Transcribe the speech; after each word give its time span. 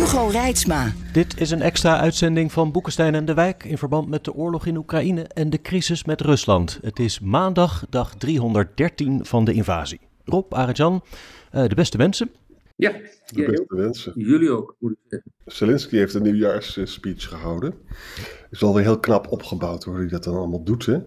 Hugo 0.00 0.26
Reitsma. 0.26 0.92
Dit 1.12 1.40
is 1.40 1.50
een 1.50 1.62
extra 1.62 2.00
uitzending 2.00 2.52
van 2.52 2.72
Boekenstein 2.72 3.14
en 3.14 3.24
de 3.24 3.34
Wijk 3.34 3.64
in 3.64 3.78
verband 3.78 4.08
met 4.08 4.24
de 4.24 4.34
oorlog 4.34 4.66
in 4.66 4.76
Oekraïne 4.76 5.22
en 5.22 5.50
de 5.50 5.60
crisis 5.62 6.04
met 6.04 6.20
Rusland. 6.20 6.78
Het 6.82 6.98
is 6.98 7.20
maandag, 7.20 7.84
dag 7.90 8.14
313 8.14 9.24
van 9.24 9.44
de 9.44 9.52
invasie. 9.52 10.00
Rob, 10.24 10.52
Arjan, 10.52 11.02
uh, 11.54 11.64
de 11.66 11.74
beste 11.74 11.96
wensen. 11.96 12.30
Ja, 12.76 12.92
de 13.26 13.44
beste 13.44 13.76
wensen. 13.76 14.12
Jullie 14.14 14.50
ook, 14.50 14.76
moet 14.78 14.90
ik 14.92 14.98
zeggen. 15.08 15.32
Zelensky 15.46 15.96
heeft 15.96 16.14
een 16.14 16.22
nieuwjaarsspeech 16.22 17.28
gehouden. 17.28 17.74
Is 18.50 18.62
alweer 18.62 18.84
heel 18.84 19.00
knap 19.00 19.32
opgebouwd 19.32 19.84
hoe 19.84 19.96
hij 19.96 20.08
dat 20.08 20.24
dan 20.24 20.36
allemaal 20.36 20.64
doet. 20.64 20.86
Hè? 20.86 20.98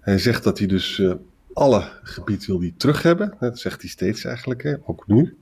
Hij 0.00 0.18
zegt 0.18 0.44
dat 0.44 0.58
hij 0.58 0.66
dus 0.66 0.98
uh, 0.98 1.14
alle 1.52 1.90
gebieden 2.02 2.46
wil 2.46 2.58
die 2.58 2.74
terug 2.76 3.02
hebben. 3.02 3.36
Dat 3.38 3.58
zegt 3.58 3.80
hij 3.80 3.90
steeds 3.90 4.24
eigenlijk, 4.24 4.62
hè? 4.62 4.74
ook 4.84 5.06
nu. 5.06 5.36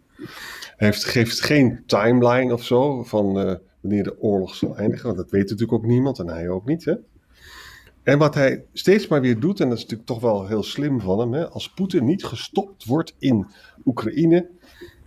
Hij 0.77 0.89
heeft, 0.89 1.05
geeft 1.05 1.41
geen 1.41 1.83
timeline 1.87 2.53
of 2.53 2.65
zo 2.65 3.03
van 3.03 3.39
uh, 3.39 3.55
wanneer 3.81 4.03
de 4.03 4.21
oorlog 4.21 4.55
zal 4.55 4.77
eindigen. 4.77 5.07
Want 5.07 5.17
dat 5.17 5.31
weet 5.31 5.43
natuurlijk 5.43 5.73
ook 5.73 5.87
niemand 5.87 6.19
en 6.19 6.29
hij 6.29 6.49
ook 6.49 6.67
niet. 6.67 6.85
Hè? 6.85 6.95
En 8.03 8.19
wat 8.19 8.35
hij 8.35 8.65
steeds 8.73 9.09
maar 9.09 9.21
weer 9.21 9.41
doet, 9.41 9.61
en 9.61 9.69
dat 9.69 9.77
is 9.77 9.83
natuurlijk 9.83 10.09
toch 10.09 10.21
wel 10.21 10.47
heel 10.47 10.63
slim 10.63 11.01
van 11.01 11.19
hem. 11.19 11.33
Hè? 11.33 11.49
Als 11.49 11.73
Poetin 11.73 12.05
niet 12.05 12.25
gestopt 12.25 12.85
wordt 12.85 13.15
in 13.19 13.47
Oekraïne, 13.85 14.49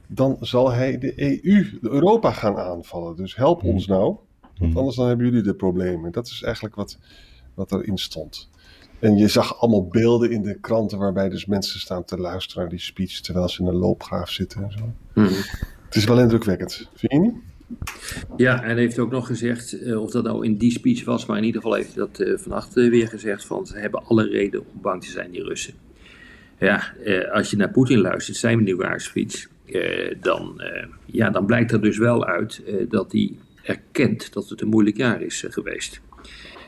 dan 0.08 0.38
zal 0.39 0.72
hij 0.72 0.98
de 0.98 1.14
EU, 1.16 1.80
de 1.82 1.89
Europa 1.89 2.32
gaan 2.32 2.58
aanvallen. 2.58 3.16
Dus 3.16 3.36
help 3.36 3.64
ons 3.64 3.88
nou, 3.88 4.16
want 4.58 4.76
anders 4.76 4.95
dan 4.95 5.08
hebben 5.08 5.26
jullie 5.26 5.42
de 5.42 5.56
problemen. 5.56 6.11
Dat 6.11 6.28
is 6.28 6.42
eigenlijk 6.44 6.76
wat, 6.76 6.98
wat 7.54 7.72
erin 7.72 7.98
stond. 7.98 8.50
En 9.06 9.17
je 9.17 9.28
zag 9.28 9.59
allemaal 9.59 9.88
beelden 9.88 10.31
in 10.31 10.42
de 10.42 10.59
kranten 10.59 10.98
waarbij 10.98 11.30
dus 11.30 11.45
mensen 11.45 11.80
staan 11.80 12.06
te 12.06 12.17
luisteren 12.17 12.61
naar 12.61 12.72
die 12.72 12.80
speech 12.80 13.20
terwijl 13.20 13.50
ze 13.50 13.61
in 13.61 13.67
een 13.67 13.75
loopgraaf 13.75 14.30
zitten 14.30 14.64
en 14.64 14.72
zo. 14.72 14.94
Mhm. 15.14 15.34
Het 15.86 15.95
is 15.95 16.06
wel 16.06 16.20
indrukwekkend, 16.20 16.89
vind 16.95 17.11
je 17.11 17.20
niet? 17.20 17.33
Ja, 18.38 18.64
en 18.64 18.70
hij 18.70 18.80
heeft 18.80 19.00
ook 19.00 19.11
nog 19.11 19.28
gezegd, 19.28 19.73
uh, 19.73 20.02
of 20.02 20.11
dat 20.11 20.23
nou 20.23 20.45
in 20.45 20.58
die 20.58 20.72
speech 20.72 21.03
was, 21.03 21.26
maar 21.26 21.38
in 21.38 21.44
ieder 21.44 21.61
geval 21.61 21.78
heeft 21.78 21.95
hij 21.95 22.08
dat 22.08 22.20
uh, 22.20 22.38
vannacht 22.38 22.78
uh, 22.78 22.89
weer 22.89 23.08
gezegd, 23.08 23.45
van 23.45 23.66
ze 23.66 23.78
hebben 23.78 24.06
alle 24.06 24.28
reden 24.28 24.59
om 24.59 24.81
bang 24.81 25.03
te 25.03 25.09
zijn, 25.09 25.31
die 25.31 25.44
Russen. 25.44 25.73
Ja, 26.59 26.94
als 27.31 27.50
je 27.50 27.58
naar 27.58 27.72
Poetin 27.72 28.00
luistert, 28.00 28.38
zijn 28.38 28.64
nieuwjaarsspeech, 28.64 29.48
dan, 30.22 30.61
ja, 31.06 31.30
dan 31.30 31.45
blijkt 31.45 31.72
er 31.72 31.81
dus 31.81 31.98
wel 31.98 32.26
uit 32.26 32.61
dat 32.89 33.11
hij 33.11 33.36
erkent 33.64 34.33
dat 34.33 34.50
het 34.50 34.61
een 34.61 34.67
moeilijk 34.67 34.98
jaar 34.98 35.22
is 35.22 35.45
geweest. 35.50 36.02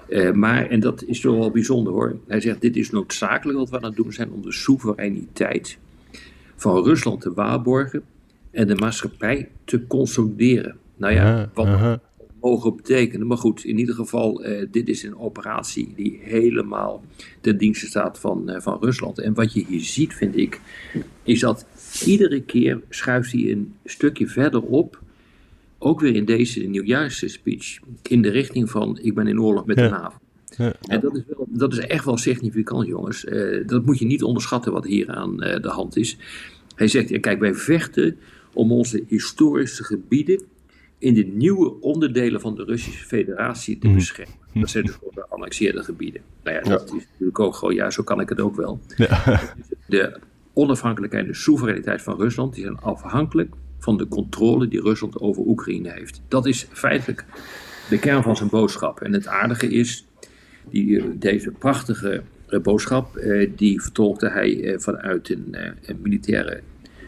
Uh, 0.10 0.32
maar, 0.32 0.70
en 0.70 0.80
dat 0.80 1.04
is 1.04 1.20
toch 1.20 1.38
wel 1.38 1.52
bijzonder 1.52 1.94
hoor, 1.94 2.18
hij 2.28 2.42
zegt 2.42 2.62
dit 2.62 2.76
is 2.76 2.90
noodzakelijk 2.90 3.58
wat 3.58 3.70
we 3.70 3.78
aan 3.78 3.84
het 3.84 3.96
doen 3.96 4.14
zijn 4.14 4.32
om 4.32 4.42
de 4.42 4.52
soevereiniteit 4.52 5.78
van 6.56 6.84
Rusland 6.84 7.22
te 7.22 7.34
waarborgen 7.34 8.04
en 8.52 8.68
de 8.68 8.76
maatschappij 8.76 9.50
te 9.64 9.88
consolideren. 9.88 10.78
Nou 10.96 11.14
ja, 11.14 11.50
wat 11.54 11.66
uh 11.66 11.82
-huh. 11.82 11.98
mogen 12.42 12.76
betekenen. 12.76 13.28
Maar 13.28 13.38
goed, 13.38 13.64
in 13.64 13.78
ieder 13.78 13.96
geval, 13.96 14.46
uh, 14.46 14.66
dit 14.72 14.88
is 14.88 15.04
een 15.04 15.18
operatie 15.18 15.94
die 15.96 16.20
helemaal 16.24 17.04
ten 17.42 17.58
dienste 17.58 17.86
staat 17.86 18.20
van, 18.20 18.50
uh, 18.50 18.60
van 18.60 18.78
Rusland. 18.82 19.20
En 19.20 19.34
wat 19.34 19.54
je 19.54 19.66
hier 19.68 19.82
ziet, 19.82 20.14
vind 20.14 20.38
ik, 20.38 20.62
is 21.24 21.40
dat 21.40 21.66
iedere 22.06 22.42
keer 22.42 22.82
schuift 22.90 23.32
hij 23.32 23.52
een 23.52 23.74
stukje 23.86 24.28
verder 24.28 24.62
op 24.62 25.02
ook 25.78 26.00
weer 26.00 26.16
in 26.16 26.26
deze 26.26 26.60
nieuwjaarsspeech, 26.60 27.80
in 28.02 28.22
de 28.22 28.30
richting 28.30 28.70
van 28.70 29.00
ik 29.02 29.14
ben 29.14 29.28
in 29.28 29.42
oorlog 29.42 29.66
met 29.66 29.76
de 29.76 29.90
NAVO. 29.90 30.18
Ja. 30.58 30.74
En 30.88 31.00
dat 31.00 31.16
is, 31.16 31.24
wel, 31.28 31.48
dat 31.50 31.74
is 31.74 31.80
echt 31.80 32.06
wel 32.06 32.18
significant, 32.18 32.88
jongens. 32.88 33.26
Uh, 33.26 33.68
dat 33.68 33.86
moet 33.86 34.00
je 34.00 34.06
niet 34.06 34.24
onderschatten 34.24 34.72
wat 34.72 34.86
hier 34.86 35.10
aan 35.10 35.44
uh, 35.44 35.56
de 35.60 35.70
hand 35.70 35.98
is. 35.98 36.18
Hij 36.76 36.88
zegt, 36.88 37.10
ja, 37.10 37.20
kijk, 37.20 37.40
wij 37.40 37.54
vechten 37.54 38.18
om 38.54 38.72
onze 38.72 39.04
historische 39.08 39.84
gebieden 39.84 40.42
in 40.98 41.14
de 41.14 41.24
nieuwe 41.24 41.82
onderdelen 41.82 42.42
van 42.42 42.56
de 42.56 42.64
Russische 42.64 43.06
Federatie 43.06 43.78
te 43.78 43.90
beschermen. 43.90 44.36
Dat 44.54 44.70
zijn 44.70 44.86
dus 44.86 44.96
voor 44.96 45.12
de 45.14 45.26
annexeerde 45.30 45.84
gebieden. 45.84 46.22
Nou 46.44 46.56
ja, 46.56 46.62
dat 46.62 46.90
ja. 46.90 46.98
is 46.98 47.06
natuurlijk 47.12 47.40
ook 47.40 47.56
gewoon, 47.56 47.76
ja, 47.76 47.90
zo 47.90 48.04
kan 48.04 48.20
ik 48.20 48.30
het 48.30 48.40
ook 48.40 48.56
wel. 48.56 48.80
Ja. 48.96 49.40
De 49.88 50.20
onafhankelijkheid 50.54 51.26
en 51.26 51.32
de 51.32 51.38
soevereiniteit 51.38 52.02
van 52.02 52.18
Rusland, 52.18 52.54
die 52.54 52.64
zijn 52.64 52.78
afhankelijk 52.78 53.54
van 53.80 53.98
de 53.98 54.08
controle 54.08 54.68
die 54.68 54.82
Rusland 54.82 55.20
over 55.20 55.44
Oekraïne 55.46 55.92
heeft. 55.92 56.22
Dat 56.28 56.46
is 56.46 56.68
feitelijk 56.72 57.26
de 57.90 58.00
kern 58.00 58.24
van 58.24 58.36
zijn 58.36 58.50
boodschap. 58.50 59.02
En 59.02 59.14
het 59.14 59.28
aardige 59.28 59.70
is, 59.70 60.06
die, 60.70 61.18
deze 61.18 61.52
prachtige 61.52 62.24
boodschap, 62.62 63.16
eh, 63.16 63.52
die 63.56 63.82
vertolkte 63.82 64.30
hij 64.30 64.64
eh, 64.64 64.80
vanuit 64.80 65.30
een, 65.30 65.56
eh, 65.56 65.96
militaire, 66.02 66.62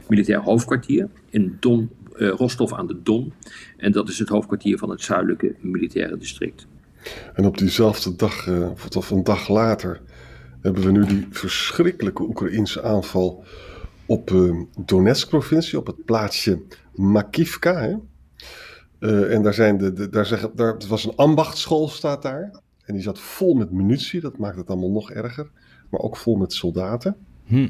militair 0.08 0.40
hoofdkwartier 0.40 1.08
in 1.30 1.58
Don, 1.60 1.90
eh, 2.16 2.30
Rostov 2.30 2.74
aan 2.74 2.88
de 2.88 3.02
Don. 3.04 3.34
En 3.78 3.92
dat 3.92 4.10
is 4.10 4.20
het 4.20 4.30
hoofdkwartier 4.30 4.78
van 4.78 4.90
het 4.90 5.02
zuidelijke 5.02 5.56
militaire 5.60 6.18
district. 6.18 6.68
En 7.34 7.46
op 7.46 7.58
diezelfde 7.58 8.16
dag, 8.16 8.50
of 8.96 9.10
een 9.10 9.24
dag 9.24 9.50
later, 9.50 10.02
hebben 10.62 10.84
we 10.84 10.92
nu 10.92 11.06
die 11.06 11.28
verschrikkelijke 11.30 12.24
Oekraïnse 12.24 12.84
aanval 12.84 13.44
op 14.10 14.32
uh, 14.32 14.62
Donetsk-provincie, 14.86 15.78
op 15.78 15.88
het 15.88 16.06
plaatsje 16.06 16.62
Makivka. 16.96 17.82
Hè? 17.82 17.96
Uh, 19.00 19.34
en 19.34 19.44
daar 19.44 19.54
zijn 19.54 19.78
de, 19.78 19.94
de, 19.94 20.10
daar 20.10 20.26
zeggen, 20.26 20.52
daar, 20.56 20.74
het 20.74 20.88
was 20.88 21.06
een 21.06 21.16
ambachtschool 21.16 21.88
staat 21.88 22.22
daar. 22.22 22.62
En 22.86 22.94
die 22.94 23.04
zat 23.04 23.20
vol 23.20 23.54
met 23.54 23.72
munitie, 23.72 24.22
dat 24.22 24.38
maakt 24.38 24.58
het 24.58 24.70
allemaal 24.70 24.92
nog 24.92 25.12
erger. 25.12 25.50
Maar 25.90 26.00
ook 26.00 26.18
vol 26.18 26.36
met 26.36 26.54
soldaten. 26.54 27.16
Hm. 27.46 27.68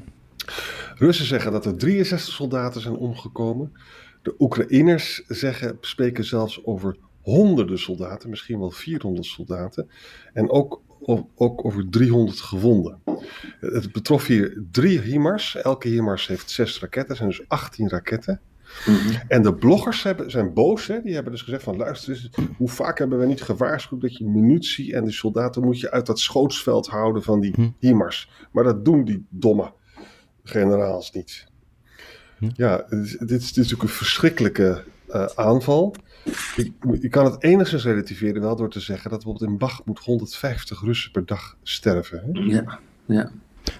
Russen 0.95 1.25
zeggen 1.25 1.51
dat 1.51 1.65
er 1.65 1.77
63 1.77 2.33
soldaten 2.33 2.81
zijn 2.81 2.95
omgekomen. 2.95 3.73
De 4.21 4.35
Oekraïners 4.39 5.23
zeggen, 5.27 5.77
spreken 5.81 6.25
zelfs 6.25 6.65
over 6.65 6.97
honderden 7.21 7.79
soldaten, 7.79 8.29
misschien 8.29 8.59
wel 8.59 8.71
400 8.71 9.25
soldaten. 9.25 9.89
En 10.33 10.49
ook 10.49 10.81
ook 11.35 11.65
over 11.65 11.89
300 11.89 12.39
gewonden. 12.39 12.99
Het 13.59 13.91
betrof 13.91 14.25
hier 14.25 14.63
drie 14.71 14.99
HIMARS. 14.99 15.55
Elke 15.55 15.87
HIMARS 15.87 16.27
heeft 16.27 16.49
zes 16.49 16.79
raketten, 16.79 17.15
zijn 17.15 17.29
dus 17.29 17.47
18 17.47 17.89
raketten. 17.89 18.41
Mm-hmm. 18.85 19.21
En 19.27 19.41
de 19.41 19.53
bloggers 19.53 20.03
hebben, 20.03 20.31
zijn 20.31 20.53
boos. 20.53 20.87
Hè? 20.87 21.01
Die 21.01 21.13
hebben 21.13 21.31
dus 21.31 21.41
gezegd 21.41 21.63
van 21.63 21.77
luister 21.77 22.09
eens, 22.09 22.29
hoe 22.57 22.69
vaak 22.69 22.97
hebben 22.97 23.19
we 23.19 23.25
niet 23.25 23.41
gewaarschuwd 23.41 24.01
dat 24.01 24.17
je 24.17 24.25
munitie 24.25 24.95
en 24.95 25.03
de 25.03 25.11
soldaten 25.11 25.63
moet 25.63 25.79
je 25.79 25.91
uit 25.91 26.05
dat 26.05 26.19
schootsveld 26.19 26.87
houden 26.87 27.23
van 27.23 27.39
die 27.39 27.75
HIMARS. 27.79 28.29
Maar 28.51 28.63
dat 28.63 28.85
doen 28.85 29.03
die 29.03 29.25
domme 29.29 29.73
generaals 30.43 31.11
niet. 31.11 31.47
Ja, 32.39 32.85
dit 32.89 33.05
is, 33.05 33.17
dit 33.17 33.41
is 33.41 33.55
natuurlijk 33.55 33.83
een 33.83 33.89
verschrikkelijke 33.89 34.83
uh, 35.09 35.25
aanval. 35.25 35.95
Je, 36.55 36.71
je, 37.01 37.09
kan 37.09 37.25
het 37.25 37.43
enigszins 37.43 37.83
relativeren 37.83 38.41
wel 38.41 38.55
door 38.55 38.69
te 38.69 38.79
zeggen 38.79 39.09
dat 39.09 39.23
bijvoorbeeld 39.23 39.51
in 39.51 39.57
Bachmoed 39.57 39.99
150 39.99 40.81
Russen 40.81 41.11
per 41.11 41.25
dag 41.25 41.57
sterven. 41.63 42.21
Hè? 42.33 42.39
Ja, 42.41 42.79
ja. 43.05 43.31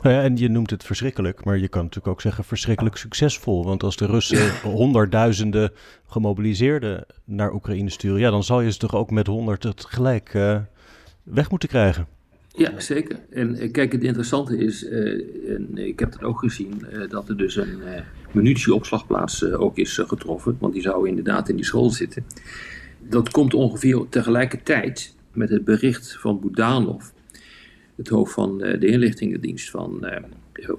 Nou 0.02 0.16
ja, 0.16 0.22
en 0.22 0.38
je 0.38 0.50
noemt 0.50 0.70
het 0.70 0.84
verschrikkelijk, 0.84 1.44
maar 1.44 1.58
je 1.58 1.68
kan 1.68 1.82
natuurlijk 1.82 2.14
ook 2.14 2.22
zeggen 2.22 2.44
verschrikkelijk 2.44 2.96
succesvol. 2.96 3.66
Want 3.66 3.84
als 3.84 3.96
de 3.96 4.06
Russen 4.06 4.52
honderdduizenden 4.62 5.72
gemobiliseerden 6.08 7.06
naar 7.26 7.54
Oekraïne 7.54 7.90
sturen, 7.90 8.20
ja, 8.20 8.30
dan 8.30 8.44
zal 8.44 8.62
je 8.62 8.72
ze 8.72 8.78
toch 8.78 8.96
ook 8.96 9.12
met 9.12 9.28
honderd 9.28 9.64
het 9.64 9.86
gelijk 9.86 10.34
uh, 10.34 10.58
weg 11.24 11.50
moeten 11.50 11.70
krijgen. 11.70 12.08
Ja, 12.56 12.80
zeker. 12.80 13.20
En 13.30 13.72
kijk, 13.72 13.92
het 13.92 14.04
interessante 14.04 14.58
is, 14.58 14.84
uh, 14.84 15.56
en 15.56 15.78
ik 15.78 16.00
heb 16.00 16.12
het 16.12 16.24
ook 16.24 16.40
gezien, 16.40 16.86
uh, 16.94 17.10
dat 17.10 17.30
er 17.30 17.38
dus 17.38 17.56
een 17.56 17.80
uh, 17.86 18.02
munitieopslagplaats 18.32 19.44
ook 19.44 19.78
is 19.78 19.98
getroffen. 19.98 20.58
Want 20.60 20.74
die 20.74 20.82
zou 20.82 21.08
inderdaad 21.08 21.50
in 21.50 21.56
die 21.56 21.66
school 21.66 21.90
zitten. 21.90 22.26
Dat 23.08 23.32
komt 23.32 23.54
ongeveer 23.54 24.06
tegelijkertijd 24.10 25.16
met 25.34 25.50
het 25.50 25.64
bericht 25.64 26.18
van 26.20 26.40
Budanov, 26.40 27.06
het 27.96 28.08
hoofd 28.08 28.34
van 28.34 28.58
de 28.58 28.86
inlichtingendienst 28.86 29.70
van 29.70 30.08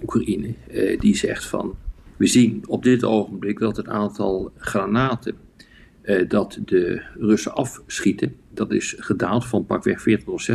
Oekraïne. 0.02 0.54
die 0.98 1.16
zegt 1.16 1.46
van, 1.46 1.76
we 2.16 2.26
zien 2.26 2.62
op 2.66 2.82
dit 2.82 3.04
ogenblik 3.04 3.58
dat 3.58 3.76
het 3.76 3.88
aantal 3.88 4.52
granaten 4.56 5.34
dat 6.28 6.58
de 6.64 7.02
Russen 7.18 7.54
afschieten, 7.54 8.36
dat 8.54 8.72
is 8.72 8.94
gedaald 8.98 9.46
van 9.46 9.66
pakweg 9.66 10.04
40.000 10.08 10.24
tot 10.24 10.48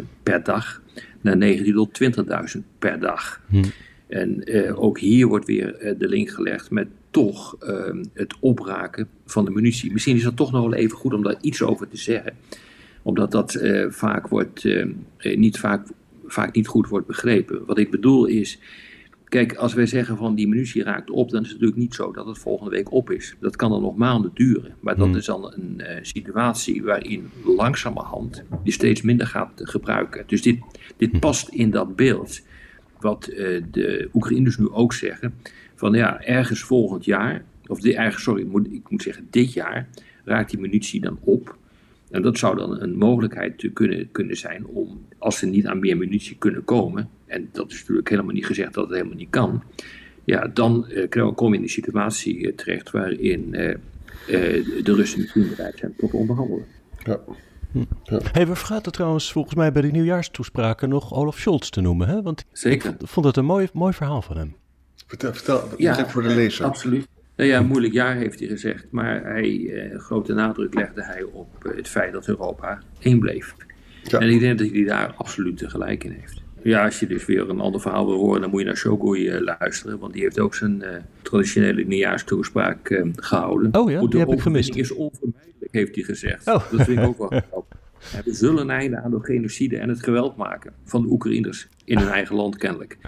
60.000 0.00 0.06
per 0.22 0.42
dag 0.42 0.82
naar 1.20 1.36
19.000 1.56 1.72
tot 1.72 2.00
20.000 2.56 2.60
per 2.78 3.00
dag. 3.00 3.40
Hm. 3.48 3.64
En 4.08 4.42
uh, 4.44 4.82
ook 4.82 4.98
hier 4.98 5.26
wordt 5.26 5.46
weer 5.46 5.82
uh, 5.82 5.98
de 5.98 6.08
link 6.08 6.30
gelegd 6.30 6.70
met 6.70 6.88
toch 7.10 7.56
ehm, 7.60 8.04
het 8.12 8.34
opraken 8.40 9.08
van 9.26 9.44
de 9.44 9.50
munitie. 9.50 9.92
Misschien 9.92 10.16
is 10.16 10.24
het 10.24 10.36
toch 10.36 10.52
nog 10.52 10.62
wel 10.62 10.74
even 10.74 10.96
goed 10.96 11.14
om 11.14 11.22
daar 11.22 11.38
iets 11.40 11.62
over 11.62 11.88
te 11.88 11.96
zeggen. 11.96 12.32
Omdat 13.02 13.30
dat 13.30 13.54
eh, 13.54 13.86
vaak, 13.88 14.28
wordt, 14.28 14.64
ehm, 14.64 14.90
eh, 15.16 15.36
niet 15.36 15.58
vaak, 15.58 15.86
vaak 16.26 16.54
niet 16.54 16.66
goed 16.66 16.88
wordt 16.88 17.06
begrepen. 17.06 17.66
Wat 17.66 17.78
ik 17.78 17.90
bedoel 17.90 18.26
is, 18.26 18.58
kijk, 19.30 19.54
als 19.54 19.74
wij 19.74 19.86
zeggen 19.86 20.16
van 20.16 20.34
die 20.34 20.48
munitie 20.48 20.82
raakt 20.82 21.10
op, 21.10 21.30
dan 21.30 21.42
is 21.42 21.50
het 21.50 21.60
natuurlijk 21.60 21.80
niet 21.80 21.94
zo 21.94 22.12
dat 22.12 22.26
het 22.26 22.38
volgende 22.38 22.70
week 22.70 22.92
op 22.92 23.10
is. 23.10 23.36
Dat 23.40 23.56
kan 23.56 23.70
dan 23.70 23.82
nog 23.82 23.96
maanden 23.96 24.30
duren. 24.34 24.74
Maar 24.80 24.96
dat 24.96 25.06
Hmm. 25.06 25.16
is 25.16 25.24
dan 25.24 25.52
een 25.56 25.80
eh, 25.80 25.98
situatie 26.02 26.82
waarin 26.82 27.30
langzamerhand 27.44 28.42
je 28.62 28.72
steeds 28.72 29.02
minder 29.02 29.26
gaat 29.26 29.50
gebruiken. 29.54 30.24
Dus 30.26 30.42
dit, 30.42 30.58
dit 30.96 31.20
past 31.20 31.48
in 31.48 31.70
dat 31.70 31.96
beeld 31.96 32.40
wat 33.00 33.26
eh, 33.26 33.62
de 33.70 34.08
Oekraïners 34.14 34.58
nu 34.58 34.68
ook 34.68 34.92
zeggen. 34.92 35.34
Van 35.74 35.92
ja, 35.92 36.22
ergens 36.22 36.60
volgend 36.60 37.04
jaar, 37.04 37.44
of 37.66 37.80
de, 37.80 37.96
ergens, 37.96 38.22
sorry, 38.22 38.44
moet, 38.46 38.72
ik 38.72 38.90
moet 38.90 39.02
zeggen 39.02 39.26
dit 39.30 39.52
jaar, 39.52 39.88
raakt 40.24 40.50
die 40.50 40.60
munitie 40.60 41.00
dan 41.00 41.18
op. 41.20 41.58
En 42.10 42.22
dat 42.22 42.38
zou 42.38 42.56
dan 42.56 42.80
een 42.80 42.96
mogelijkheid 42.98 43.58
te 43.58 43.68
kunnen, 43.68 44.10
kunnen 44.10 44.36
zijn 44.36 44.66
om, 44.66 45.06
als 45.18 45.38
ze 45.38 45.46
niet 45.46 45.66
aan 45.66 45.78
meer 45.78 45.96
munitie 45.96 46.36
kunnen 46.38 46.64
komen, 46.64 47.08
en 47.26 47.48
dat 47.52 47.70
is 47.70 47.78
natuurlijk 47.80 48.08
helemaal 48.08 48.34
niet 48.34 48.46
gezegd 48.46 48.74
dat 48.74 48.84
het 48.84 48.94
helemaal 48.94 49.16
niet 49.16 49.30
kan, 49.30 49.62
ja, 50.24 50.46
dan 50.54 50.86
eh, 50.88 51.08
krijg- 51.08 51.34
kom 51.34 51.50
je 51.50 51.56
in 51.56 51.62
een 51.62 51.68
situatie 51.68 52.46
eh, 52.46 52.54
terecht 52.54 52.90
waarin 52.90 53.54
eh, 53.54 53.70
eh, 53.70 53.78
de 54.84 54.94
Russen 54.94 55.20
misschien 55.20 55.48
bereid 55.48 55.78
zijn 55.78 55.94
tot 55.96 56.12
onderhandelen. 56.12 56.64
Ja. 57.04 57.20
Hey, 58.32 58.46
we 58.46 58.54
vergaten 58.56 58.92
trouwens 58.92 59.32
volgens 59.32 59.54
mij 59.54 59.72
bij 59.72 59.82
de 59.82 59.90
nieuwjaarstoespraken 59.90 60.88
nog 60.88 61.12
Olaf 61.14 61.38
Scholz 61.38 61.68
te 61.68 61.80
noemen. 61.80 62.08
Hè? 62.08 62.22
Want 62.22 62.44
Zeker. 62.52 62.90
ik 62.90 63.06
vond 63.08 63.26
het 63.26 63.36
een 63.36 63.44
mooi, 63.44 63.68
mooi 63.72 63.92
verhaal 63.92 64.22
van 64.22 64.36
hem. 64.36 64.54
Vertel, 65.06 65.34
vertel 65.34 65.68
Ja, 65.76 65.90
nog 65.90 65.98
even 65.98 66.10
voor 66.10 66.22
de 66.22 66.28
lezer. 66.34 66.64
Absoluut. 66.64 67.06
Nou 67.40 67.52
ja, 67.52 67.58
een 67.58 67.66
moeilijk 67.66 67.92
jaar 67.92 68.16
heeft 68.16 68.38
hij 68.38 68.48
gezegd, 68.48 68.86
maar 68.90 69.24
hij, 69.24 69.70
eh, 69.72 69.98
grote 69.98 70.34
nadruk 70.34 70.74
legde 70.74 71.04
hij 71.04 71.22
op 71.22 71.64
eh, 71.64 71.76
het 71.76 71.88
feit 71.88 72.12
dat 72.12 72.28
Europa 72.28 72.82
één 72.98 73.18
bleef. 73.18 73.54
Ja. 74.02 74.18
En 74.18 74.28
ik 74.28 74.40
denk 74.40 74.58
dat 74.58 74.70
hij 74.70 74.84
daar 74.84 75.14
absoluut 75.16 75.56
tegelijk 75.56 76.04
in 76.04 76.10
heeft. 76.10 76.40
Ja, 76.62 76.84
als 76.84 77.00
je 77.00 77.06
dus 77.06 77.26
weer 77.26 77.48
een 77.48 77.60
ander 77.60 77.80
verhaal 77.80 78.06
wil 78.06 78.16
horen, 78.16 78.40
dan 78.40 78.50
moet 78.50 78.60
je 78.60 78.66
naar 78.66 78.76
Shogui 78.76 79.28
eh, 79.28 79.40
luisteren, 79.40 79.98
want 79.98 80.12
die 80.12 80.22
heeft 80.22 80.38
ook 80.38 80.54
zijn 80.54 80.82
eh, 80.82 81.02
traditionele 81.22 81.84
nieuwjaarstoespraak 81.84 82.90
eh, 82.90 83.06
gehouden. 83.14 83.74
Oh 83.74 83.90
ja, 83.90 84.00
de 84.00 84.08
die 84.08 84.18
heb 84.18 84.28
ik 84.28 84.40
gemist. 84.40 84.74
is 84.74 84.92
onvermijdelijk, 84.92 85.72
heeft 85.72 85.94
hij 85.94 86.04
gezegd. 86.04 86.46
Oh. 86.46 86.70
Dat 86.70 86.82
vind 86.82 86.98
ik 86.98 87.06
ook 87.06 87.18
wel 87.18 87.28
grappig. 87.28 87.78
We 88.24 88.34
zullen 88.34 88.62
een 88.62 88.70
einde 88.70 88.96
aan 88.96 89.10
de 89.10 89.18
genocide 89.22 89.78
en 89.78 89.88
het 89.88 90.02
geweld 90.02 90.36
maken 90.36 90.72
van 90.84 91.02
de 91.02 91.08
Oekraïners 91.08 91.68
in 91.84 91.98
hun 91.98 92.08
eigen 92.08 92.36
land 92.36 92.56
kennelijk. 92.56 92.98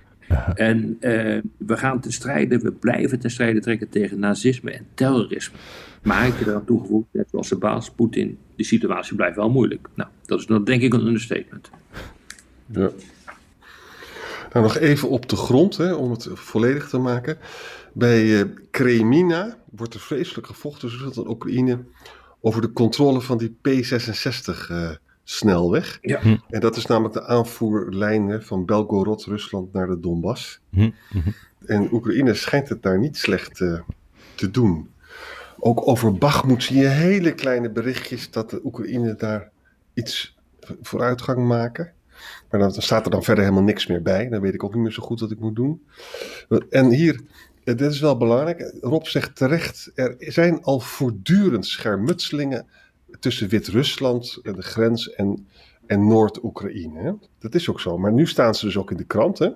En 0.55 0.97
eh, 1.01 1.39
we 1.57 1.77
gaan 1.77 2.01
te 2.01 2.13
strijden, 2.13 2.63
we 2.63 2.73
blijven 2.73 3.19
te 3.19 3.29
strijden 3.29 3.63
trekken 3.63 3.89
tegen 3.89 4.19
nazisme 4.19 4.71
en 4.71 4.87
terrorisme. 4.95 5.59
Maar 6.03 6.27
ik 6.27 6.35
heb 6.35 6.47
eraan 6.47 6.65
toegevoegd, 6.65 7.07
net 7.11 7.29
zoals 7.31 7.49
de 7.49 7.57
baas 7.57 7.91
Poetin, 7.91 8.39
de 8.57 8.65
situatie 8.65 9.17
blijft 9.17 9.37
wel 9.37 9.51
moeilijk. 9.51 9.89
Nou, 9.95 10.11
dat 10.25 10.39
is 10.39 10.47
dan 10.47 10.65
denk 10.65 10.83
ik 10.83 10.95
een 10.95 11.07
understatement. 11.07 11.71
Ja. 12.67 12.91
Nou, 14.53 14.65
nog 14.65 14.79
even 14.79 15.09
op 15.09 15.29
de 15.29 15.37
grond, 15.37 15.77
hè, 15.77 15.93
om 15.93 16.11
het 16.11 16.29
volledig 16.33 16.89
te 16.89 16.99
maken. 16.99 17.39
Bij 17.93 18.41
eh 18.41 18.47
Kremina 18.71 19.57
wordt 19.71 19.95
er 19.95 20.01
vreselijk 20.01 20.47
gevochten 20.47 20.89
tussen 20.89 21.25
en 21.25 21.31
Oekraïne 21.31 21.79
over 22.41 22.61
de 22.61 22.73
controle 22.73 23.21
van 23.21 23.39
die 23.39 23.57
P66-snelweg. 25.33 25.99
Ja. 26.01 26.21
En 26.49 26.61
dat 26.61 26.77
is 26.77 26.87
namelijk 26.87 27.15
de 27.15 27.27
aanvoerlijn 27.27 28.29
hè, 28.29 28.43
van 28.43 28.65
Belgorod, 28.65 29.25
Rusland, 29.25 29.73
naar 29.73 29.87
de 29.87 30.01
Donbass. 30.01 30.61
Hm, 30.71 30.91
En 31.67 31.93
Oekraïne 31.93 32.35
schijnt 32.35 32.69
het 32.69 32.83
daar 32.83 32.99
niet 32.99 33.17
slecht 33.17 33.61
eh, 33.61 33.81
te 34.35 34.51
doen. 34.51 34.91
Ook 35.59 35.89
over 35.89 36.15
Bakhmut 36.15 36.63
zie 36.63 36.77
je 36.77 36.87
hele 36.87 37.35
kleine 37.35 37.71
berichtjes 37.71 38.31
dat 38.31 38.51
de 38.51 38.61
Oekraïne 38.65 39.15
daar 39.15 39.51
iets 39.95 40.37
vooruitgang 40.83 41.47
maken. 41.47 41.93
Maar 42.51 42.61
dan 42.61 42.73
staat 42.73 43.05
er 43.05 43.11
dan 43.11 43.23
verder 43.23 43.45
helemaal 43.45 43.65
niks 43.65 43.87
meer 43.87 44.03
bij. 44.03 44.29
Dan 44.29 44.41
weet 44.41 44.55
ik 44.55 44.65
ook 44.65 44.75
niet 44.75 44.83
meer 44.83 44.93
zo 44.93 45.03
goed 45.03 45.21
wat 45.21 45.31
ik 45.31 45.41
moet 45.41 45.57
doen. 45.57 45.83
En 46.71 46.91
hier, 46.91 47.21
eh, 47.65 47.77
dit 47.77 47.91
is 47.91 48.01
wel 48.01 48.17
belangrijk. 48.17 48.75
Rob 48.81 49.05
zegt 49.05 49.37
terecht, 49.37 49.91
er 49.95 50.17
zijn 50.19 50.63
al 50.63 50.81
voortdurend 50.81 51.67
schermutselingen 51.67 52.67
tussen 53.21 53.49
Wit-Rusland, 53.49 54.39
eh, 54.43 54.55
de 54.55 54.63
grens, 54.63 55.11
en, 55.11 55.49
en 55.87 56.07
Noord-Oekraïne. 56.07 57.19
Dat 57.39 57.55
is 57.55 57.71
ook 57.71 57.81
zo. 57.81 57.99
Maar 57.99 58.13
nu 58.13 58.27
staan 58.27 58.55
ze 58.55 58.65
dus 58.67 58.77
ook 58.77 58.91
in 58.91 58.97
de 58.97 59.05
krant. 59.05 59.39
Hè? 59.39 59.51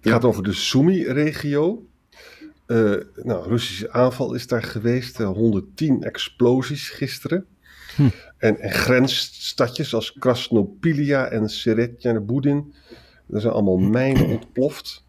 Het 0.00 0.14
gaat 0.14 0.24
over 0.24 0.42
de 0.42 0.52
Sumy-regio. 0.52 1.86
Eh, 2.66 2.94
nou, 3.14 3.48
Russische 3.48 3.92
aanval 3.92 4.34
is 4.34 4.46
daar 4.46 4.62
geweest. 4.62 5.20
eh, 5.20 5.26
110 5.26 6.02
explosies 6.02 6.88
gisteren. 6.88 7.46
En, 8.38 8.58
en 8.60 8.70
grensstadjes 8.70 9.94
als 9.94 10.12
Krasnopilia 10.12 11.28
en 11.28 11.48
Seretja 11.48 12.20
Budin. 12.20 12.74
Er 13.30 13.40
zijn 13.40 13.52
allemaal 13.52 13.76
mijnen 13.78 14.26
ontploft. 14.36 15.04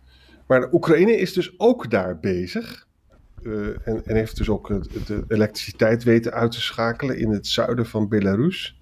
Maar 0.47 0.59
de 0.59 0.69
Oekraïne 0.71 1.17
is 1.17 1.33
dus 1.33 1.59
ook 1.59 1.91
daar 1.91 2.19
bezig. 2.19 2.86
Eh, 3.47 3.87
en, 3.87 4.05
en 4.05 4.15
heeft 4.15 4.37
dus 4.37 4.49
ook 4.49 4.69
het- 4.69 5.07
de 5.07 5.23
elektriciteit 5.27 6.03
weten 6.03 6.31
uit 6.33 6.51
te 6.51 6.61
schakelen 6.61 7.17
in 7.17 7.29
het 7.31 7.47
zuiden 7.47 7.85
van 7.85 8.07
Belarus. 8.07 8.79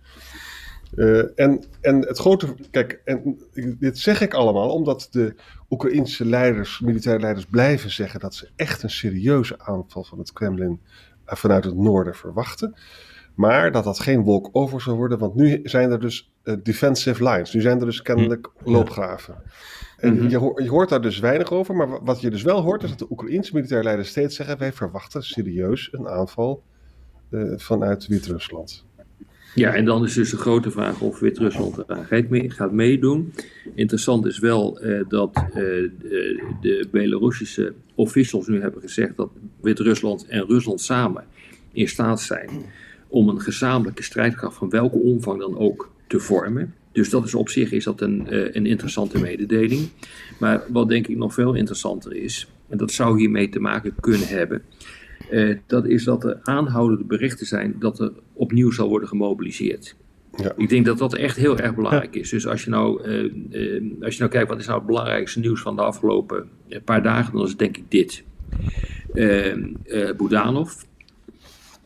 Eh, 0.95 1.39
en, 1.39 1.63
en 1.81 1.99
het 2.07 2.17
grote. 2.17 2.55
Kijk, 2.71 3.01
en 3.05 3.37
dit 3.79 3.97
zeg 3.99 4.21
ik 4.21 4.33
allemaal 4.33 4.69
omdat 4.69 5.07
de 5.11 5.35
Oekraïnse 5.69 6.25
leiders, 6.25 6.79
militaire 6.79 7.21
leiders, 7.21 7.45
blijven 7.45 7.91
zeggen 7.91 8.19
dat 8.19 8.35
ze 8.35 8.49
echt 8.55 8.83
een 8.83 8.89
serieuze 8.89 9.59
aanval 9.59 10.03
van 10.03 10.17
het 10.19 10.33
Kremlin 10.33 10.81
eh, 11.25 11.35
vanuit 11.35 11.63
het 11.63 11.75
noorden 11.75 12.15
verwachten. 12.15 12.75
Maar 13.35 13.71
dat 13.71 13.83
dat 13.83 13.99
geen 13.99 14.21
wolk 14.21 14.49
over 14.51 14.81
zal 14.81 14.95
worden, 14.95 15.17
want 15.17 15.35
nu 15.35 15.59
zijn 15.63 15.91
er 15.91 15.99
dus 15.99 16.31
eh, 16.43 16.55
defensive 16.63 17.23
lines. 17.23 17.53
Nu 17.53 17.61
zijn 17.61 17.79
er 17.79 17.85
dus 17.85 18.01
kennelijk 18.01 18.49
loopgraven. 18.63 19.35
En 19.97 20.13
Mhm. 20.15 20.27
je, 20.29 20.37
hoort, 20.37 20.63
je 20.63 20.69
hoort 20.69 20.89
daar 20.89 21.01
dus 21.01 21.19
weinig 21.19 21.51
over, 21.51 21.75
maar 21.75 21.89
wa- 21.89 22.03
wat 22.03 22.21
je 22.21 22.29
dus 22.29 22.41
wel 22.41 22.61
hoort 22.61 22.83
is 22.83 22.89
dat 22.89 22.99
de 22.99 23.07
Oekraïnse 23.09 23.53
militaire 23.53 23.83
leiders 23.85 24.09
steeds 24.09 24.35
zeggen: 24.35 24.57
wij 24.57 24.73
verwachten 24.73 25.23
serieus 25.23 25.89
een 25.91 26.07
aanval 26.07 26.63
eh, 27.29 27.41
vanuit 27.55 28.07
Wit-Rusland. 28.07 28.85
Ja, 29.55 29.73
en 29.73 29.85
dan 29.85 30.03
is 30.03 30.13
dus 30.13 30.29
de 30.29 30.37
grote 30.37 30.71
vraag 30.71 31.01
of 31.01 31.19
Wit-Rusland 31.19 31.77
eraan 31.77 32.25
mee- 32.29 32.49
gaat 32.49 32.71
meedoen. 32.71 33.33
Interessant 33.75 34.25
is 34.25 34.39
wel 34.39 34.79
eh, 34.79 35.03
dat 35.07 35.35
eh, 35.35 35.53
de, 35.53 36.43
de 36.61 36.87
Belarussische 36.91 37.73
officials 37.95 38.47
nu 38.47 38.61
hebben 38.61 38.81
gezegd 38.81 39.15
dat 39.17 39.29
Wit-Rusland 39.61 40.25
en 40.27 40.45
Rusland 40.45 40.81
samen 40.81 41.23
in 41.71 41.87
staat 41.87 42.21
zijn 42.21 42.49
om 43.15 43.29
een 43.29 43.41
gezamenlijke 43.41 44.03
strijdkracht 44.03 44.55
van 44.55 44.69
welke 44.69 44.97
omvang 44.97 45.39
dan 45.39 45.57
ook 45.57 45.91
te 46.07 46.19
vormen. 46.19 46.73
Dus 46.91 47.09
dat 47.09 47.25
is 47.25 47.35
op 47.35 47.49
zich 47.49 47.71
is 47.71 47.83
dat 47.83 48.01
een, 48.01 48.29
eh, 48.29 48.53
een 48.55 48.65
interessante 48.65 49.19
mededeling. 49.19 49.89
Maar 50.39 50.63
wat 50.67 50.89
denk 50.89 51.07
ik 51.07 51.17
nog 51.17 51.33
veel 51.33 51.53
interessanter 51.53 52.15
is, 52.15 52.47
en 52.69 52.77
dat 52.77 52.91
zou 52.91 53.19
hiermee 53.19 53.49
te 53.49 53.59
maken 53.59 53.95
kunnen 53.99 54.27
hebben, 54.27 54.61
eh, 55.29 55.57
dat 55.65 55.85
is 55.85 56.03
dat 56.03 56.23
er 56.23 56.39
aanhoudende 56.43 57.03
berichten 57.03 57.45
zijn 57.45 57.75
dat 57.79 57.99
er 57.99 58.11
opnieuw 58.33 58.71
zal 58.71 58.89
worden 58.89 59.07
gemobiliseerd. 59.07 59.95
Ja. 60.35 60.53
Ik 60.57 60.69
denk 60.69 60.85
dat 60.85 60.97
dat 60.97 61.13
echt 61.13 61.37
heel 61.37 61.57
erg 61.57 61.75
belangrijk 61.75 62.15
is. 62.15 62.29
Dus 62.29 62.47
als 62.47 62.63
je, 62.63 62.69
nou, 62.69 63.03
eh, 63.03 63.23
eh, 63.23 63.81
als 64.01 64.13
je 64.13 64.19
nou 64.19 64.31
kijkt 64.31 64.49
wat 64.49 64.59
is 64.59 64.65
nou 64.65 64.77
het 64.77 64.87
belangrijkste 64.87 65.39
nieuws 65.39 65.61
van 65.61 65.75
de 65.75 65.81
afgelopen 65.81 66.49
paar 66.85 67.03
dagen, 67.03 67.33
dan 67.33 67.43
is 67.43 67.49
het 67.49 67.59
denk 67.59 67.77
ik 67.77 67.91
dit. 67.91 68.23
Budanov, 70.17 70.73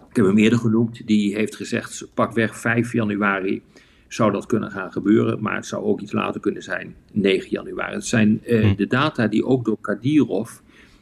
ik 0.09 0.15
heb 0.15 0.25
hem 0.25 0.37
eerder 0.37 0.59
genoemd, 0.59 1.07
die 1.07 1.35
heeft 1.35 1.55
gezegd 1.55 2.07
pakweg 2.13 2.59
5 2.59 2.93
januari 2.93 3.61
zou 4.07 4.31
dat 4.31 4.45
kunnen 4.45 4.71
gaan 4.71 4.91
gebeuren, 4.91 5.41
maar 5.41 5.55
het 5.55 5.65
zou 5.65 5.83
ook 5.83 6.01
iets 6.01 6.11
later 6.11 6.41
kunnen 6.41 6.63
zijn, 6.63 6.95
9 7.11 7.49
januari. 7.49 7.93
Het 7.93 8.05
zijn 8.05 8.43
eh, 8.43 8.75
de 8.75 8.87
data 8.87 9.27
die 9.27 9.45
ook 9.45 9.65
door 9.65 9.77
Kadyrov, 9.81 10.51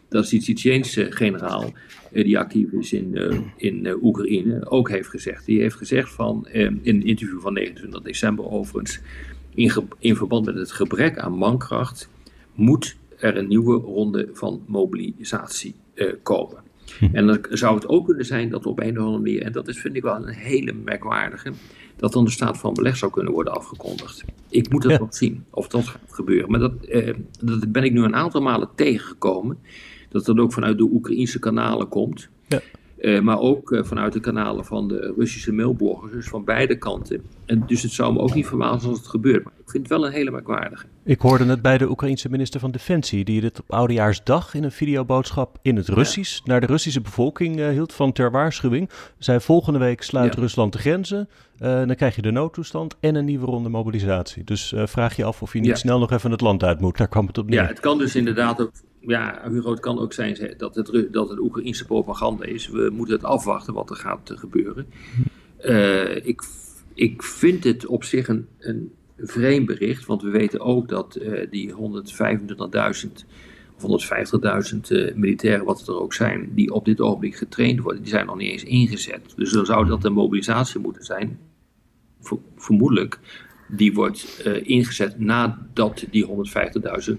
dat 0.09 0.23
is 0.23 0.29
die 0.29 0.39
Tsjetsjeense 0.39 1.11
generaal, 1.11 1.73
eh, 2.11 2.23
die 2.23 2.39
actief 2.39 2.71
is 2.71 2.93
in, 2.93 3.17
eh, 3.17 3.39
in 3.55 3.97
Oekraïne, 4.01 4.69
ook 4.69 4.89
heeft 4.89 5.09
gezegd. 5.09 5.45
Die 5.45 5.61
heeft 5.61 5.75
gezegd 5.75 6.11
van, 6.11 6.47
in 6.51 6.79
een 6.83 7.03
interview 7.03 7.39
van 7.39 7.53
29 7.53 8.01
december 8.01 8.49
overigens, 8.49 8.99
in, 9.55 9.71
in 9.99 10.15
verband 10.15 10.45
met 10.45 10.55
het 10.55 10.71
gebrek 10.71 11.17
aan 11.17 11.33
mankracht, 11.33 12.09
moet 12.53 12.95
er 13.17 13.37
een 13.37 13.47
nieuwe 13.47 13.75
ronde 13.75 14.29
van 14.33 14.63
mobilisatie 14.65 15.75
eh, 15.93 16.13
komen. 16.99 17.15
En 17.15 17.27
dan 17.27 17.45
zou 17.49 17.75
het 17.75 17.87
ook 17.87 18.05
kunnen 18.05 18.25
zijn 18.25 18.49
dat 18.49 18.65
op 18.65 18.79
een 18.79 18.97
of 18.97 19.03
andere 19.05 19.23
manier, 19.23 19.41
en 19.41 19.51
dat 19.51 19.67
is, 19.67 19.79
vind 19.79 19.95
ik 19.95 20.01
wel 20.03 20.15
een 20.15 20.27
hele 20.27 20.73
merkwaardige, 20.73 21.51
dat 21.95 22.13
dan 22.13 22.25
de 22.25 22.31
staat 22.31 22.57
van 22.57 22.73
beleg 22.73 22.97
zou 22.97 23.11
kunnen 23.11 23.33
worden 23.33 23.53
afgekondigd. 23.53 24.23
Ik 24.49 24.69
moet 24.69 24.83
het 24.83 24.91
Ja. 24.91 24.97
nog 24.97 25.15
zien 25.15 25.45
of 25.49 25.67
dat 25.67 25.87
gaat 25.87 26.01
gebeuren. 26.09 26.51
Maar 26.51 26.59
dat, 26.59 26.85
eh, 26.85 27.13
dat 27.41 27.71
ben 27.71 27.83
ik 27.83 27.91
nu 27.91 28.03
een 28.03 28.15
aantal 28.15 28.41
malen 28.41 28.69
tegengekomen. 28.75 29.57
Dat 30.09 30.25
dat 30.25 30.37
ook 30.39 30.53
vanuit 30.53 30.77
de 30.77 30.83
Oekraïnse 30.83 31.39
kanalen 31.39 31.87
komt. 31.87 32.29
Ja. 32.47 32.61
Uh, 32.99 33.21
maar 33.21 33.39
ook 33.39 33.71
uh, 33.71 33.83
vanuit 33.83 34.13
de 34.13 34.19
kanalen 34.19 34.65
van 34.65 34.87
de 34.87 35.13
Russische 35.17 35.51
mailbloggers, 35.51 36.11
dus 36.11 36.27
van 36.27 36.43
beide 36.43 36.77
kanten. 36.77 37.21
En 37.45 37.63
dus 37.67 37.81
het 37.81 37.91
zou 37.91 38.13
me 38.13 38.19
ook 38.19 38.33
niet 38.33 38.47
verbazen 38.47 38.89
als 38.89 38.97
het 38.97 39.07
gebeurt. 39.07 39.43
Maar 39.43 39.53
ik 39.57 39.69
vind 39.69 39.83
het 39.89 39.97
wel 39.97 40.05
een 40.05 40.13
hele 40.13 40.31
merkwaardige. 40.31 40.85
Ik 41.03 41.21
hoorde 41.21 41.45
het 41.45 41.61
bij 41.61 41.77
de 41.77 41.89
Oekraïense 41.89 42.29
minister 42.29 42.59
van 42.59 42.71
Defensie, 42.71 43.23
die 43.23 43.41
dit 43.41 43.59
op 43.59 43.71
Oudejaarsdag 43.71 44.53
in 44.53 44.63
een 44.63 44.71
videoboodschap 44.71 45.57
in 45.61 45.75
het 45.75 45.87
Russisch 45.87 46.35
ja. 46.37 46.41
naar 46.45 46.59
de 46.61 46.65
Russische 46.65 47.01
bevolking 47.01 47.59
uh, 47.59 47.69
hield 47.69 47.93
van 47.93 48.11
ter 48.11 48.31
waarschuwing. 48.31 48.89
Zij 49.17 49.39
volgende 49.39 49.79
week 49.79 50.01
sluit 50.01 50.33
ja. 50.35 50.41
Rusland 50.41 50.73
de 50.73 50.79
grenzen. 50.79 51.29
dan 51.57 51.95
krijg 51.95 52.15
je 52.15 52.21
de 52.21 52.31
noodtoestand 52.31 52.95
en 52.99 53.15
een 53.15 53.25
nieuwe 53.25 53.45
ronde 53.45 53.69
mobilisatie. 53.69 54.43
Dus 54.43 54.73
vraag 54.75 55.15
je 55.15 55.23
af 55.23 55.41
of 55.41 55.53
je 55.53 55.59
niet 55.59 55.69
Ja. 55.69 55.75
snel 55.75 55.99
nog 55.99 56.11
even 56.11 56.31
het 56.31 56.41
land 56.41 56.63
uit 56.63 56.79
moet. 56.79 56.97
Daar 56.97 57.07
kwam 57.07 57.27
het 57.27 57.37
op 57.37 57.49
neer. 57.49 57.61
Ja, 57.61 57.67
het 57.67 57.79
kan 57.79 57.97
dus 57.97 58.15
inderdaad 58.15 58.61
ook. 58.61 58.71
Ja, 59.07 59.41
Hugo, 59.51 59.71
het 59.71 59.79
kan 59.79 59.99
ook 59.99 60.13
zijn 60.13 60.53
dat 60.57 60.75
het, 60.75 61.07
dat 61.11 61.29
het 61.29 61.39
Oekraïnse 61.39 61.85
propaganda 61.85 62.45
is. 62.45 62.67
We 62.67 62.89
moeten 62.93 63.15
het 63.15 63.23
afwachten 63.23 63.73
wat 63.73 63.89
er 63.89 63.95
gaat 63.95 64.29
eh, 64.29 64.37
gebeuren. 64.37 64.87
Eh, 65.57 66.25
ik, 66.25 66.41
ik 66.93 67.23
vind 67.23 67.63
het 67.63 67.85
op 67.85 68.03
zich 68.03 68.27
een, 68.27 68.47
een 68.59 68.91
vreemd 69.17 69.65
bericht, 69.65 70.05
want 70.05 70.21
we 70.21 70.29
weten 70.29 70.59
ook 70.59 70.89
dat 70.89 71.15
eh, 71.15 71.47
die 71.49 71.71
125.000 71.71 71.75
of 73.81 74.05
150.000 74.73 74.79
eh, 74.79 75.15
militairen, 75.15 75.65
wat 75.65 75.79
het 75.79 75.87
er 75.87 75.99
ook 75.99 76.13
zijn, 76.13 76.49
die 76.55 76.73
op 76.73 76.85
dit 76.85 77.01
ogenblik 77.01 77.35
getraind 77.35 77.79
worden, 77.79 78.01
die 78.01 78.11
zijn 78.11 78.25
nog 78.25 78.37
niet 78.37 78.51
eens 78.51 78.63
ingezet. 78.63 79.33
Dus 79.35 79.51
dan 79.51 79.65
zou 79.65 79.87
dat 79.87 80.05
een 80.05 80.13
mobilisatie 80.13 80.79
moeten 80.79 81.03
zijn. 81.03 81.39
Ver- 82.21 82.37
vermoedelijk, 82.55 83.19
die 83.67 83.93
wordt 83.93 84.43
ingezet 84.63 85.19
nadat 85.19 86.05
die 86.11 86.27
150.000 87.09 87.13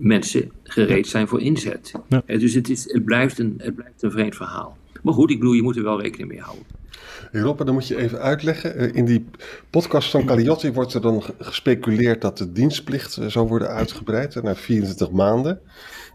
mensen 0.00 0.50
gereed 0.62 1.06
zijn 1.06 1.28
voor 1.28 1.40
inzet. 1.40 1.92
Ja. 2.08 2.22
Dus 2.26 2.54
het, 2.54 2.68
is, 2.70 2.92
het, 2.92 3.04
blijft 3.04 3.38
een, 3.38 3.54
het 3.62 3.74
blijft 3.74 4.02
een 4.02 4.10
vreemd 4.10 4.36
verhaal. 4.36 4.76
Maar 5.02 5.14
goed, 5.14 5.30
ik 5.30 5.38
bedoel, 5.38 5.54
je 5.54 5.62
moet 5.62 5.76
er 5.76 5.82
wel 5.82 6.00
rekening 6.00 6.28
mee 6.28 6.40
houden. 6.40 6.64
Europa, 7.30 7.64
dan 7.64 7.74
moet 7.74 7.88
je 7.88 7.96
even 7.96 8.18
uitleggen. 8.20 8.74
Eh, 8.76 8.94
In 8.94 9.04
die 9.04 9.24
podcast 9.70 10.10
van 10.10 10.24
Caliotti 10.24 10.72
wordt 10.72 10.94
er 10.94 11.00
dan 11.00 11.22
ge- 11.22 11.34
gespeculeerd 11.38 12.20
dat 12.20 12.38
de 12.38 12.52
dienstplicht 12.52 13.16
eh, 13.16 13.26
zou 13.26 13.48
worden 13.48 13.68
uitgebreid 13.68 14.36
eh, 14.36 14.42
naar 14.42 14.56
24 14.56 15.10
maanden. 15.10 15.60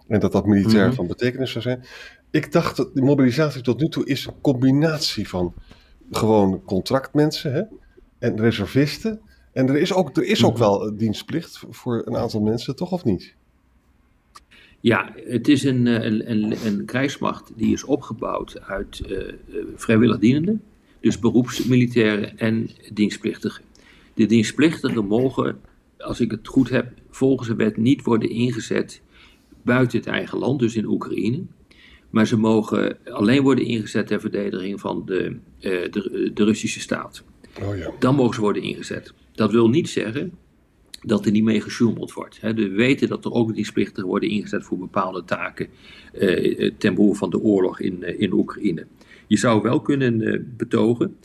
En 0.07 0.19
dat 0.19 0.31
dat 0.31 0.45
militair 0.45 0.85
Mhm. 0.87 0.95
van 0.95 1.07
betekenis 1.07 1.51
zou 1.51 1.63
zijn. 1.63 1.83
Ik 2.31 2.51
dacht 2.51 2.77
dat 2.77 2.93
de 2.95 3.01
mobilisatie 3.01 3.61
tot 3.61 3.79
nu 3.79 3.87
toe 3.89 4.05
is 4.05 4.25
een 4.25 4.41
combinatie 4.41 5.29
van 5.29 5.53
gewoon 6.11 6.61
contractmensen 6.65 7.53
hè, 7.53 7.61
en 8.19 8.39
reservisten. 8.39 9.19
En 9.53 9.67
er 9.69 9.77
is 9.77 9.93
ook, 9.93 10.17
er 10.17 10.23
is 10.25 10.43
ook 10.43 10.51
Mhm. 10.53 10.59
wel 10.61 10.97
dienstplicht 10.97 11.61
voor 11.69 12.01
een 12.05 12.17
aantal 12.17 12.41
mensen, 12.41 12.75
toch 12.75 12.91
of 12.91 13.03
niet? 13.03 13.35
Ja, 14.85 15.13
het 15.15 15.47
is 15.47 15.63
een, 15.63 15.87
eh, 15.87 16.03
een, 16.03 16.31
een, 16.31 16.55
een 16.65 16.85
krijgsmacht 16.85 17.51
die 17.55 17.73
is 17.73 17.83
opgebouwd 17.83 18.61
uit 18.61 18.99
eh, 18.99 19.27
eh, 19.27 19.33
vrijwillig 19.75 20.19
dienenden, 20.19 20.61
dus 20.99 21.19
beroepsmilitairen 21.19 22.37
en 22.37 22.69
dienstplichtigen. 22.93 23.63
De 24.13 24.25
dienstplichtigen 24.25 25.05
mogen, 25.05 25.59
als 25.97 26.19
ik 26.19 26.31
het 26.31 26.47
goed 26.47 26.69
heb, 26.69 26.91
volgens 27.09 27.47
de 27.47 27.55
wet 27.55 27.77
niet 27.77 28.03
worden 28.03 28.29
ingezet 28.29 29.01
buiten 29.61 29.99
het 29.99 30.07
eigen 30.07 30.37
land, 30.37 30.59
dus 30.59 30.75
in 30.75 30.85
Oekraïne. 30.87 31.43
Maar 32.09 32.27
ze 32.27 32.37
mogen 32.37 32.97
alleen 33.05 33.41
worden 33.41 33.65
ingezet 33.65 34.07
ter 34.07 34.19
verdediging 34.19 34.79
van 34.79 35.03
de, 35.05 35.37
de, 35.59 36.31
de 36.33 36.43
Russische 36.43 36.79
staat. 36.79 37.23
Oh 37.61 37.77
ja. 37.77 37.91
Dan 37.99 38.15
mogen 38.15 38.35
ze 38.35 38.41
worden 38.41 38.61
ingezet. 38.61 39.13
Dat 39.31 39.51
wil 39.51 39.69
niet 39.69 39.89
zeggen 39.89 40.33
dat 41.05 41.25
er 41.25 41.31
niet 41.31 41.43
mee 41.43 41.61
gesjoemeld 41.61 42.13
wordt. 42.13 42.39
We 42.41 42.69
weten 42.69 43.07
dat 43.07 43.25
er 43.25 43.31
ook 43.31 43.53
dienstplichtigen 43.53 44.09
worden 44.09 44.29
ingezet 44.29 44.63
voor 44.63 44.77
bepaalde 44.77 45.23
taken 45.23 45.67
eh, 46.13 46.65
eh, 46.65 46.73
ten 46.77 46.95
behoeve 46.95 47.17
van 47.17 47.29
de 47.29 47.39
oorlog 47.39 47.79
in, 47.79 48.03
eh, 48.03 48.19
in 48.19 48.33
Oekraïne. 48.33 48.85
Je 49.27 49.37
zou 49.37 49.61
wel 49.61 49.81
kunnen 49.81 50.21
eh, 50.21 50.39
betogen 50.57 51.15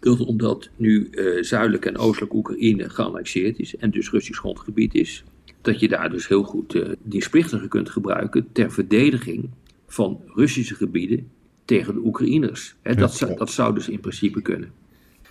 dat 0.00 0.20
omdat 0.20 0.70
nu 0.76 1.08
eh, 1.10 1.42
zuidelijk 1.42 1.84
en 1.84 1.98
oostelijk 1.98 2.34
Oekraïne 2.34 2.90
geannexeerd 2.90 3.58
is 3.58 3.76
en 3.76 3.90
dus 3.90 4.10
Russisch 4.10 4.40
grondgebied 4.40 4.94
is, 4.94 5.24
dat 5.60 5.80
je 5.80 5.88
daar 5.88 6.10
dus 6.10 6.28
heel 6.28 6.42
goed 6.42 6.82
dienstplichtigen 7.02 7.68
kunt 7.68 7.90
gebruiken 7.90 8.46
ter 8.52 8.72
verdediging 8.72 9.50
van 9.86 10.20
Russische 10.26 10.74
gebieden 10.74 11.28
tegen 11.64 11.94
de 11.94 12.00
Oekraïners. 12.04 12.74
Dat, 12.82 13.34
dat 13.36 13.50
zou 13.50 13.74
dus 13.74 13.88
in 13.88 14.00
principe 14.00 14.42
kunnen. 14.42 14.81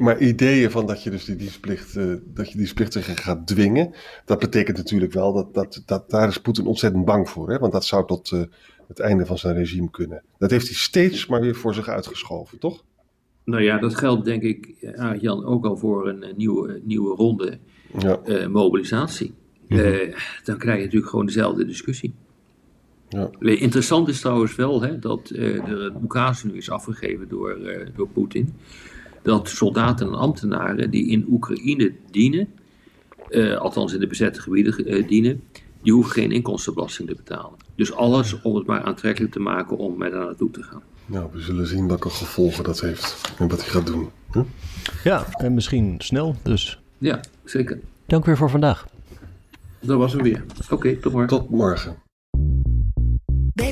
Maar 0.01 0.19
ideeën 0.19 0.71
van 0.71 0.85
dat 0.85 1.03
je 1.03 1.09
dus 1.09 1.25
die 1.25 1.35
dienstplicht, 1.35 1.95
eh, 1.95 2.13
dat 2.25 2.51
je 2.51 2.57
dienstplichtigen 2.57 3.17
gaat 3.17 3.47
dwingen, 3.47 3.93
dat 4.25 4.39
betekent 4.39 4.77
natuurlijk 4.77 5.13
wel 5.13 5.33
dat, 5.33 5.53
dat, 5.53 5.83
dat 5.85 6.09
daar 6.09 6.27
is 6.27 6.37
Poetin 6.37 6.65
ontzettend 6.65 7.05
bang 7.05 7.29
voor. 7.29 7.49
Hè? 7.49 7.59
Want 7.59 7.71
dat 7.73 7.85
zou 7.85 8.07
tot 8.07 8.31
eh, 8.31 8.41
het 8.87 8.99
einde 8.99 9.25
van 9.25 9.37
zijn 9.37 9.55
regime 9.55 9.89
kunnen. 9.89 10.23
Dat 10.37 10.51
heeft 10.51 10.65
hij 10.67 10.75
steeds 10.75 11.27
maar 11.27 11.41
weer 11.41 11.55
voor 11.55 11.73
zich 11.73 11.87
uitgeschoven, 11.87 12.59
toch? 12.59 12.83
Nou 13.43 13.63
ja, 13.63 13.77
dat 13.77 13.95
geldt 13.95 14.25
denk 14.25 14.41
ik, 14.43 14.73
ja, 14.79 15.15
Jan, 15.15 15.45
ook 15.45 15.65
al 15.65 15.77
voor 15.77 16.07
een 16.09 16.23
eh, 16.23 16.33
nieuwe, 16.35 16.81
nieuwe 16.83 17.15
ronde 17.15 17.57
Ja. 17.99 18.19
eh, 18.23 18.47
mobilisatie. 18.47 19.33
Eh, 19.67 20.15
dan 20.43 20.57
krijg 20.57 20.77
je 20.77 20.83
natuurlijk 20.83 21.09
gewoon 21.11 21.25
dezelfde 21.25 21.65
discussie. 21.65 22.13
Ja. 23.09 23.29
Eh, 23.39 23.61
Interessant 23.61 24.07
is 24.07 24.19
trouwens 24.21 24.55
wel 24.55 24.81
hè, 24.81 24.99
dat 24.99 25.29
eh, 25.29 25.55
er 25.55 25.81
een 25.81 25.95
oekase 26.03 26.47
nu 26.47 26.53
is 26.57 26.69
afgegeven 26.69 27.27
door, 27.27 27.51
eh, 27.51 27.87
door 27.95 28.07
Poetin. 28.07 28.53
Dat 29.21 29.49
soldaten 29.49 30.07
en 30.07 30.13
ambtenaren 30.13 30.89
die 30.91 31.07
in 31.07 31.25
Oekraïne 31.29 31.93
dienen, 32.11 32.47
eh, 33.29 33.57
althans 33.57 33.93
in 33.93 33.99
de 33.99 34.07
bezette 34.07 34.41
gebieden 34.41 34.85
eh, 34.85 35.07
dienen, 35.07 35.43
die 35.81 35.93
hoeven 35.93 36.11
geen 36.11 36.31
inkomstenbelasting 36.31 37.07
te 37.07 37.15
betalen. 37.15 37.57
Dus 37.75 37.93
alles 37.93 38.41
om 38.41 38.55
het 38.55 38.65
maar 38.67 38.81
aantrekkelijk 38.83 39.33
te 39.33 39.39
maken 39.39 39.77
om 39.77 39.97
met 39.97 40.11
daar 40.11 40.25
naartoe 40.25 40.51
te 40.51 40.63
gaan. 40.63 40.81
Nou, 41.05 41.29
we 41.31 41.39
zullen 41.41 41.67
zien 41.67 41.87
welke 41.87 42.09
gevolgen 42.09 42.63
dat 42.63 42.79
heeft 42.81 43.33
en 43.37 43.47
wat 43.47 43.61
hij 43.61 43.69
gaat 43.69 43.85
doen. 43.85 44.09
Hm? 44.31 44.43
Ja, 45.03 45.25
en 45.37 45.53
misschien 45.53 45.95
snel. 45.97 46.35
Dus 46.43 46.79
Ja, 46.97 47.19
zeker. 47.43 47.79
dank 48.05 48.25
weer 48.25 48.37
voor 48.37 48.49
vandaag. 48.49 48.87
Dat 49.79 49.97
was 49.97 50.13
hem 50.13 50.23
weer. 50.23 50.43
Oké, 50.69 50.95
tot 50.95 51.11
morgen. 51.11 51.27
Tot 51.29 51.49
morgen. 51.49 51.95